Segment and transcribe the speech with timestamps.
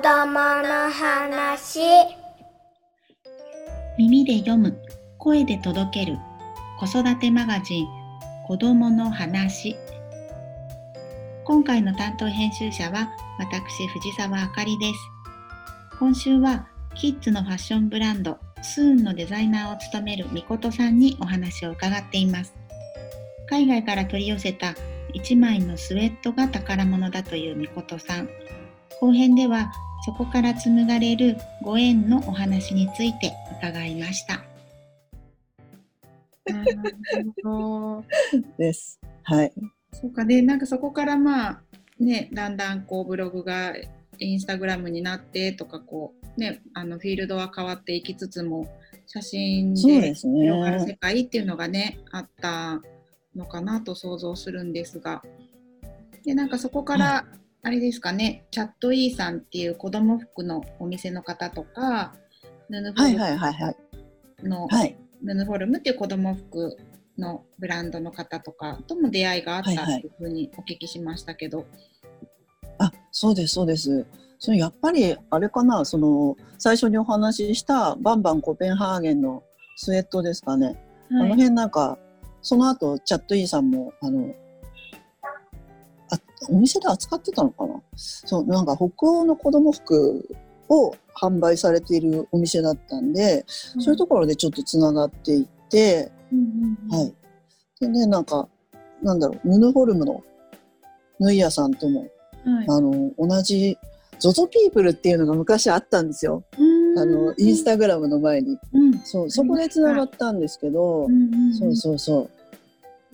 [0.00, 1.80] 供の話。
[3.96, 4.76] 耳で読む
[5.18, 6.18] 声で届ける
[6.80, 7.86] 子育てマガジン
[8.46, 9.76] 子供の話。
[11.44, 14.98] 今回の担当編集者は私藤沢あかりです。
[15.98, 16.66] 今週は
[16.96, 22.52] キッズのファッションブランドスーンのデザイナーを務めるみことさんにお話を伺っています。
[23.48, 24.74] 海外から取り寄せた
[25.14, 28.28] 1枚のスウェットが宝物だというみことさん。
[29.00, 29.72] 後編では
[30.04, 34.44] そこから紡がれるご縁のお話について伺いました。
[38.58, 39.00] です。
[39.22, 39.52] はい。
[39.92, 41.62] そうかで、なんかそこからまあ
[41.98, 43.74] ね、だんだんこうブログが
[44.18, 48.66] インスタグラムになってとかこうね、あのフィールドは変わっていきつつも
[49.06, 52.80] 写真で広がる世界っていうのがね、あった
[53.34, 55.22] のかなと想像するんですが、
[56.24, 57.26] でなんかそこから
[57.64, 62.14] あれですかね、チャットイーさんっていう子供服のお店の方とか、
[62.68, 63.18] ヌヌフォル
[64.42, 64.68] ムの、
[65.22, 66.76] ヌヌフォルムっていう子供服
[67.16, 71.60] のブランドの方とかとも出会いがあったっていうふうにお聞きしましたけど。
[71.60, 74.06] はいはい、あそうですそうです。
[74.38, 79.42] それやっぱりあれかなその最初にお話ししたバンバンコペンハーゲンの
[79.76, 80.76] スウェットですかね、はい、
[81.12, 81.96] あの辺なんか
[82.42, 84.34] その後チャットイーさんもあの
[86.48, 87.80] お店で扱ってたのかな？
[87.96, 90.28] そうなんか北欧の子供服
[90.68, 93.44] を販売されているお店だったんで、
[93.76, 97.14] うん、そういうところでちょっとつながっていって、うんうんうん、はい。
[97.80, 98.48] でねなんか
[99.02, 100.24] なんだろう布フォルムの
[101.20, 102.10] 縫い屋さんとも、はい、
[102.68, 103.76] あの同じ
[104.20, 106.44] ZOZO ピープルっていうのが昔あったんですよ。
[106.96, 112.30] あのインスタグラムの前に、うん、そうそこでつながったんですけど、うんうそうそう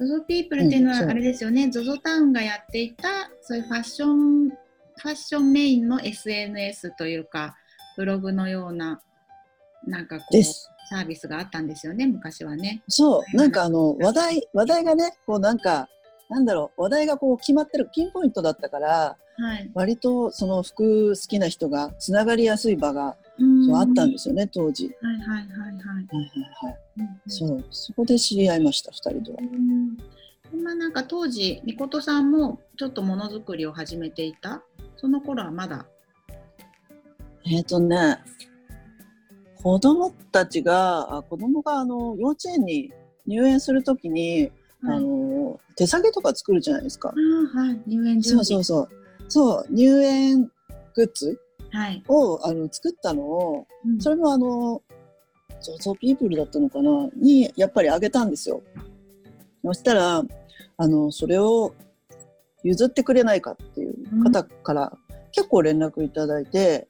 [0.00, 7.56] ZOZO ピープルっていうのはあれですよね、ZOZO、タウンがやっていたそういうファッションファッションメインの SNS というか
[7.96, 9.00] ブログのような
[9.86, 12.82] なんかこうサービスがあったんですよね昔はね。
[12.88, 13.36] そう。
[13.36, 15.88] なんかあの話題話題がねこうなんか
[16.28, 23.16] なんだろう話題がこう決まってるピンポイントだったから、はい、割とその服好きな人がつながりやすい場が
[23.66, 24.90] そうあったんですよね当時。
[25.00, 25.46] はいはいはいはい。
[25.46, 26.26] はいはい
[26.66, 26.76] はい。
[27.26, 29.38] そうそこで知り合いました2人とは。
[30.64, 34.62] まあなんか当時みことさんもちょっとものづくりを始めていた？
[34.96, 35.86] その頃はまだ？
[37.46, 38.18] えっ、ー、とね
[39.62, 42.92] 子供たちがあ子供があの幼稚園に
[43.26, 44.50] 入園するときに、
[44.82, 47.08] はい、あの手提げとか作るじゃないですか。
[47.08, 47.14] は
[47.72, 48.88] い、入園そうそうそう
[49.28, 50.50] そう入園
[50.94, 51.40] グッズ
[52.08, 54.82] を、はい、あの作ったのを、うん、それもあの
[55.60, 57.08] ゾゾピープルだったのかな？
[57.16, 58.62] にやっぱりあげたんですよ。
[59.64, 60.22] そしたら
[60.76, 61.74] あのそれを
[62.64, 64.92] 譲ってくれないかっていう方から
[65.32, 66.88] 結構連絡いただいて、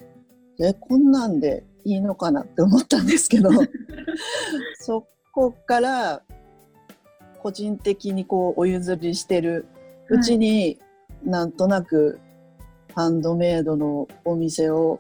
[0.59, 3.51] うん、えこんなんでいいのかなって思ったんですけど
[4.81, 6.23] そこから
[7.43, 9.67] 個人的にこうお譲りしてる
[10.09, 10.79] うちに、
[11.23, 12.21] はい、なんとなく
[12.95, 14.99] ハンドメイドのお店を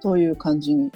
[0.00, 0.90] という感じに、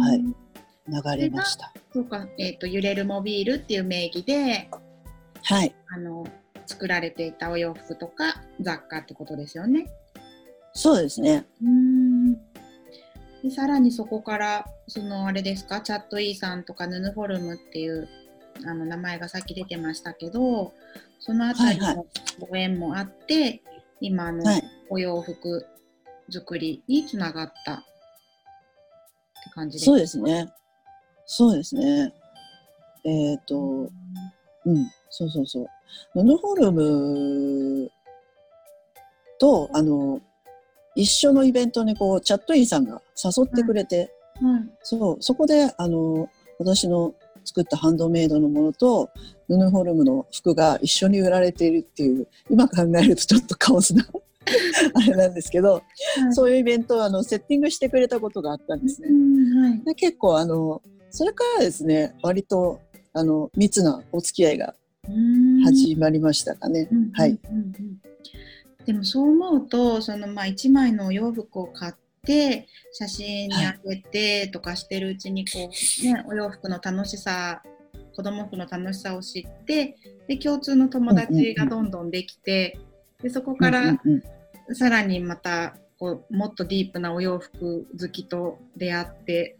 [0.00, 1.72] はい、流れました。
[1.92, 4.68] そうか、えっ、ー、と揺れるモビールっていう名義で、
[5.42, 6.26] はい、あの
[6.66, 9.86] 作られていたお洋服とか雑貨ってことですよね。
[10.72, 11.46] そうですね。
[11.62, 12.34] うん。
[12.34, 15.80] でさらにそこからそのあれですか？
[15.80, 18.08] チャットイーさんとかヌヌフォルムっていう
[18.64, 20.72] あの名前がさっき出てましたけど
[21.20, 22.06] そのあたりの
[22.40, 23.62] ご縁もあって、はいはい、
[24.00, 24.44] 今の
[24.90, 25.66] お洋服
[26.30, 27.84] 作りにつながったって
[29.54, 29.90] 感じですか？
[29.90, 30.52] そうですね。
[31.26, 32.12] そうですね。
[33.04, 33.56] えっ、ー、と、
[34.64, 35.66] うん、そうそうそう。
[36.14, 37.90] ノノフォルム
[39.38, 40.20] と、あの、
[40.94, 47.14] 一緒のイベントにこう、チャットインさんが誘ってくれて、はい、そう、そこで、あの、私の
[47.44, 49.10] 作ったハンドメイドのものと、
[49.48, 54.04] ヌヌフォルムの服が一緒に売られているっていう、今考えるとちょっとカオスな
[54.94, 55.82] あれなんですけど、はい、
[56.32, 59.08] そういうイベントをあのセッティングしてくれたことがあったんですね。
[59.60, 62.80] はい、で結構あのそれからですね割と
[63.12, 64.74] あの密なお付き合いが
[65.64, 66.88] 始まりましたかね。
[67.12, 67.38] はい、
[68.84, 71.94] でもそう思うとそのまあ1枚のお洋服を買っ
[72.24, 77.62] て写真にあげてとかしてるうちにこう、ね、お洋服の楽しさ
[78.14, 79.96] 子供服の楽しさを知って
[80.26, 82.78] で共通の友達がどんどんできて、
[83.22, 83.98] でそこから
[84.72, 89.58] さらにまたこうもっとディープなお洋服好きと出会って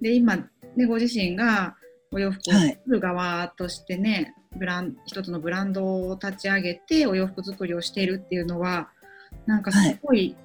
[0.00, 0.36] で今
[0.76, 1.76] ね、ご自身が
[2.10, 8.88] お洋服を作る側としてね、はい、ブラン一つのブランドを立ち上げてお洋服作りをしているっていうのは
[9.46, 10.36] なんかすごい、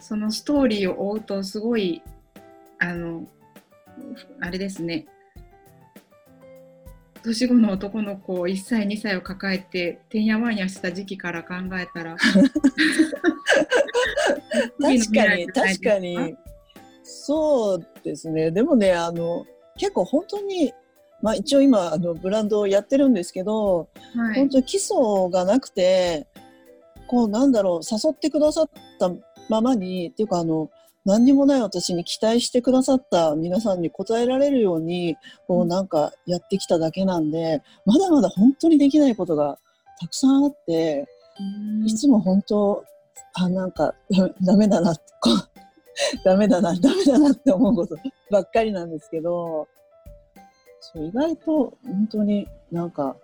[0.00, 2.02] そのストーリーを追うとすごい
[2.78, 3.26] あの
[4.40, 5.06] あれですね
[7.22, 12.16] 年子の男の子1歳2歳を抱えててんやわんやした時期から考えたら
[14.80, 16.36] 確かに確かに。
[17.02, 18.50] そうですね。
[18.50, 20.72] でもねあの結構本当に
[21.22, 24.96] まあ一応今あのブランドをやってるんですけど、はい、本当に基礎
[25.30, 26.26] がなくて
[27.06, 29.10] こうなんだろう誘ってくださった
[29.48, 30.70] ままにっていうかあの
[31.08, 35.16] 何にもない私に期待してくださった皆さんに応えられるように
[35.46, 39.58] こうなんかやってきただけなんでまだまだ本当にできないことが
[39.98, 41.06] たくさんあって
[41.86, 42.84] いつも本当
[43.32, 43.94] あなんか
[44.44, 45.02] ダメだなって
[46.26, 47.96] ダメだなダメだなって思うこと
[48.30, 49.66] ばっかりなんですけど
[50.80, 53.16] そう意外と本当になんか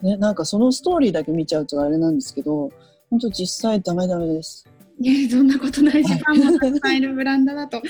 [0.00, 2.70] ねなんかそのストーリーだけ見ちゃうとあれなんですけど
[3.10, 4.66] 本当実際ダメダメです。
[5.02, 7.82] ね、 そんなことない時間もたくさんいるブランドだと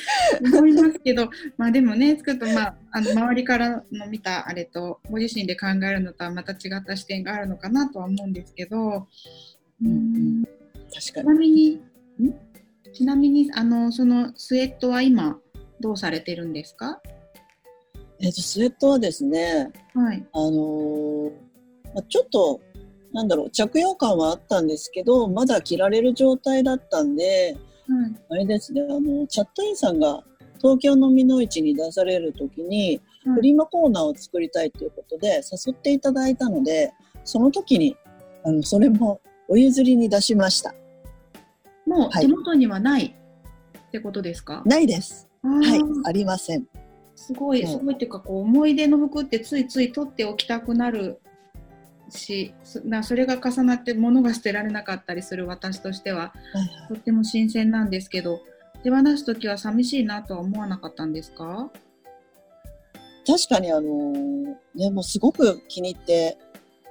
[0.43, 9.07] 思いますけど まあでもね作ると、まあ、あの周りからの見たあれとご自身で考えるのとはまた違った視点があるのかなとは思うんですけど、
[9.83, 10.45] うん、
[10.93, 11.25] 確かに。
[11.25, 11.81] ちなみに
[12.93, 15.39] ちなみにあのそのスウェットは今
[15.81, 17.01] どうされてるんですか？
[18.21, 21.31] えっと、スウェットはですね、はい、あのー、
[21.93, 22.61] まあ、ちょっと
[23.13, 27.57] なんだろう着用感はあったんですけどまだ着られる状態だったんで、
[27.89, 30.23] はい、あれですねあのチャットインさんが
[30.59, 33.01] 東京の美の市に出される時に、
[33.35, 36.93] フリマコーナーを作りたいということで誘っていただいたので
[37.25, 37.97] その時に
[38.45, 40.73] あのそれもお譲りに出しました。
[41.85, 45.29] もう手元にはないってことですか、ないです。
[45.43, 46.65] はいありません。
[47.17, 47.67] すごい。
[47.67, 51.21] すごいっていうかこう思い出の服ってついつい取っておきたくなる
[52.15, 52.53] し
[52.85, 56.33] なそれが重なって物が捨てられなかったりする私としては、
[56.89, 58.41] とっても新鮮なんですけど
[58.83, 61.71] 手放す時は寂しいなとは思わなかったんですか？
[63.27, 66.37] 確かにあのー、ねもうすごく気に入って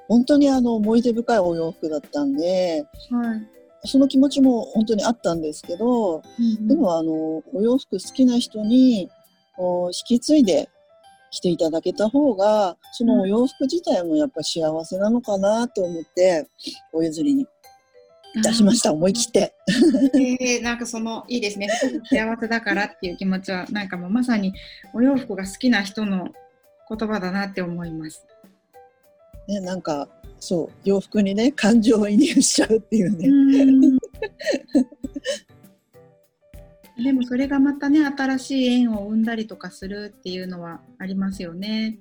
[0.08, 9.10] 本当にあの思い出深いお洋服だったんで、はい、その気持ちも本当にあったんですけど、うんうん、でもあのお洋服好きな人に引
[10.08, 10.70] き継いで
[11.32, 16.48] 着ていただけた方がそのお洋服自体もやっぱ幸せなのかなと思って
[16.94, 17.48] お譲りに
[18.44, 19.54] 出しました、思い切って。
[20.14, 21.68] えー、なんかそのいいですね
[22.10, 24.54] 幸せだからっていう気持ちはなんかもうまさに
[24.94, 26.30] お洋服が好きな人の
[26.90, 28.26] 言葉だなって思います。
[29.48, 30.08] ね、なんか
[30.40, 34.00] そう洋服にね感情移入しちゃうっていうね。
[37.04, 41.98] でもそれがまたね新しい縁を生んだりとかするっていうのはありますよね。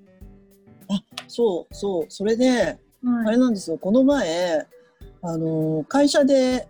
[0.88, 2.04] あそうそう。
[2.08, 3.78] それで、はい、あれなんですよ。
[3.78, 4.66] この前
[5.22, 6.68] あの会社で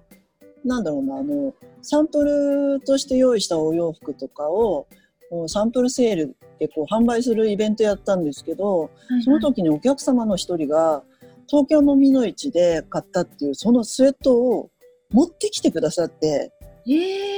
[0.65, 4.87] なんだろうなあのサンプルとして用意したお洋服とかを
[5.47, 11.03] サンプルセールでこう販売するイベントやったんですけど、はいはい、その時にお客様の一人が
[11.49, 14.71] 東京の美の市で買ったっていうそのスウェットを
[15.11, 16.53] 持ってきてくださって
[16.87, 16.91] え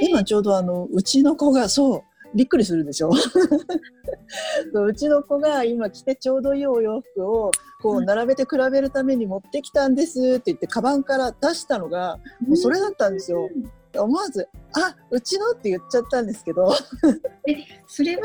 [0.05, 2.01] ー、今ちょうどあのうちの子がそう
[2.35, 3.11] びっくりするでしょ？
[4.73, 7.51] うちの子が今着てちょうどいいお洋服を
[7.81, 13.49] こう並べて比べるために持ってきたんですって言ってカバンから出したのがもうそれだったんですよ。
[13.95, 16.73] 思わず「あうちの」って言っちゃったんですけど。
[17.47, 17.57] え
[17.87, 18.21] それは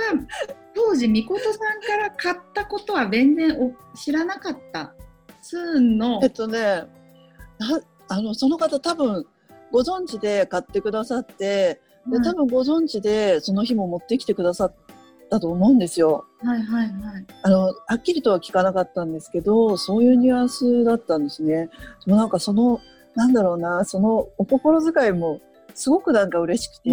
[0.75, 4.95] 当時みことさんから買ったことは全然お知らなかった？
[5.43, 6.21] ツーンの。
[6.23, 6.85] えっとね
[8.09, 9.27] あのその方多分
[9.73, 14.75] ご存知で買ってくださって、で多分ご存知でその日も持ってきてくださっ
[15.31, 16.25] たと思うんですよ。
[16.43, 17.27] はいはいはい。
[17.43, 21.69] あの、はっきりとは聞かなかったんですけど、そういうニュアンスだったんですね。
[22.07, 22.81] でもなんかその、
[23.15, 25.41] なんだろうな、そのお心遣いも
[25.75, 26.91] すごくなんか嬉しくて、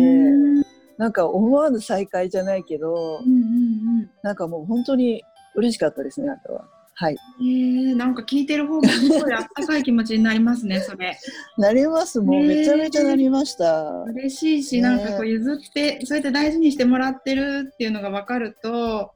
[0.98, 5.24] なんか思わぬ再会じゃないけど、うんうんうん、なんかもう本当に
[5.56, 6.66] 嬉しかったですね、あとは。
[6.98, 7.18] はい。
[7.40, 11.18] えー、なんか聞いてる方がすごいあったかい気持ちになりますね、それ。
[11.58, 13.84] なります、もうめちゃめちゃなりました。
[14.14, 19.14] 嬉しいし、なんかこう譲って、そうやって大事にしてもらってるっていうのが分かると、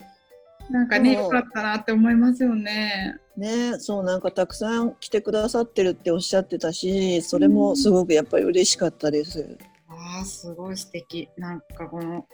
[0.70, 3.18] なんかね、よかったなって思いますよね。
[3.38, 9.40] ね、そうなんかたくさん来てくださってるっておっしゃってたし、それもすごくやっぱり嬉しかったです。
[9.40, 9.58] うん、
[9.88, 11.30] ああ、すごい素敵。
[11.38, 12.28] なんかこの、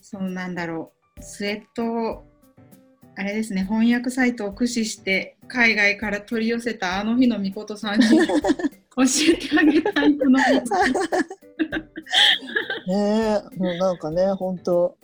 [0.00, 2.24] そうなんだろう、スウェット
[3.16, 8.14] あれですね翻訳サイトを駆使して海外から取り寄せたあの日のみことさんに 教
[9.32, 10.52] えてあげたいと思います。
[12.86, 14.96] ねえもうなんかね本当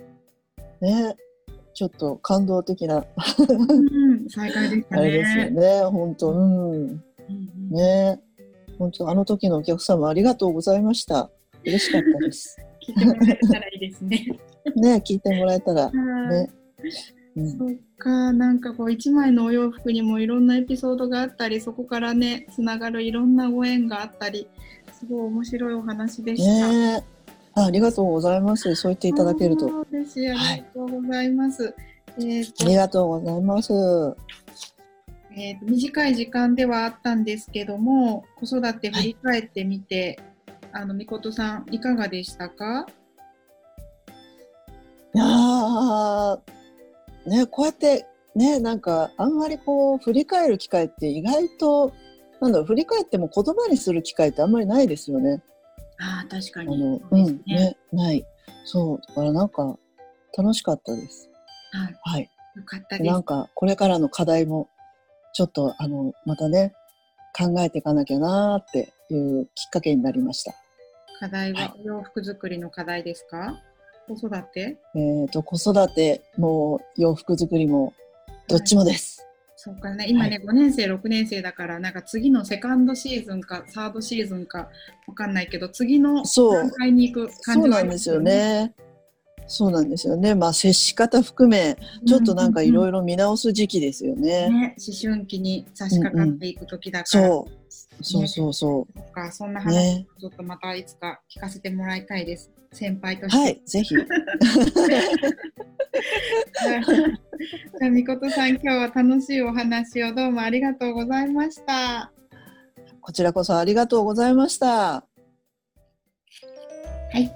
[0.80, 1.16] ね
[1.74, 3.02] ちょっと感動的なう
[4.14, 5.00] ん、再会でしたね。
[5.00, 7.00] あれですよね本当うん、うん、
[7.70, 8.20] ね
[8.78, 11.30] 本当あの時のお客様ありがとうございました。
[11.64, 12.58] 嬉しかったです。
[12.86, 14.26] 聞いてもらえたらいいですね。
[14.76, 15.90] ね、聞いてもらえたら。
[15.90, 16.50] ね。
[17.34, 24.48] うん、そっか、なんかこう一枚のお洋服にもいろんなエピソードがあったり、そこからね、つながるいろんなご縁があったり、
[24.92, 26.68] すごい面白いお話でした。
[26.68, 27.04] ね
[27.54, 28.74] ありがとうございます。
[28.74, 29.86] そう言っていただけると。
[29.90, 30.28] 嬉しい。
[30.30, 31.64] ありがとうございます。
[31.64, 31.74] はい、
[32.18, 33.72] えー、ありがとうございます。
[35.34, 40.18] えーと、短い時間ではあったんですけども、子育て振り返ってみて、
[40.72, 42.86] はい、あの、みことさん、いかがでしたか？
[45.14, 45.24] いや
[47.26, 51.92] ね、こうやってね、なんかあんまりこう振り返る機会って意外と
[52.40, 55.42] なんだろう振り返っても言葉にする機会ってあんまりないですよね。
[55.98, 58.26] あ確かに、ね、うん、ね、ない。
[58.64, 59.78] そう、だからなんか
[60.36, 61.30] 楽しかったです。
[61.72, 61.96] はい。
[62.02, 62.30] はい。
[62.56, 63.10] よかったです。
[63.10, 64.68] なんかこれからの課題も
[65.34, 66.74] ちょっとあのまたね
[67.38, 70.52] 考えていかなきゃなーっていうきっかけになりました。
[71.20, 73.36] 課題はお洋服作りの課題ですか？
[73.36, 73.54] はい、
[74.16, 74.78] 子育て？
[74.94, 77.94] えっ、と子育ても洋服作りも
[78.48, 79.20] どっちもです。
[79.20, 79.32] はい
[79.64, 84.68] そうかね、今ね、はい、5年生、6年生だから、なんか次のセカンドシーズンか、サードシーズンか、
[85.06, 88.74] わかんないけど、次の段階に行く感じ、ね、そうなんですよね。
[89.46, 90.34] そうなんですよね。
[90.34, 91.76] まあ、接し方含め、
[92.06, 94.48] ちょっとなんかいろいろ見直す時期ですよね。
[94.50, 97.28] ね思春期に差し掛かっていく時だから。
[97.28, 98.02] うんうん、そう。
[98.02, 98.98] そうそうそう。
[98.98, 102.50] そか、そんな話、ちょっとまたいつか聞かせてもらいたいです。
[102.72, 103.38] 先輩として。
[103.38, 103.94] はい、ぜひ。
[103.96, 112.12] じゃあ、みことさん、今日は楽しいお話をどうもありがとうございました。
[113.00, 114.66] こちらこそありがとうございました。
[114.66, 115.04] は
[117.14, 117.30] い。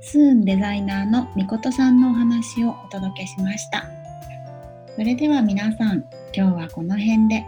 [0.00, 3.84] スーンデザイナーのみことさんのお話をお届けしました。
[4.96, 7.44] それでは皆さん、今日はこの辺で、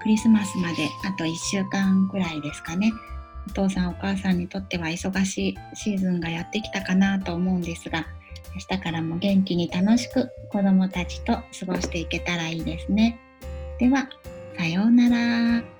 [0.00, 2.92] クリスマスまであと1週間くらいですかね。
[3.46, 8.06] お父さんお母さんにとっては忙しいシーズンがやってきたかなと思うんですが
[8.54, 13.18] 明日からも元気に楽しく子どもたちと過ごしていけたらいいですね。
[13.78, 14.08] では
[14.56, 15.73] さようなら。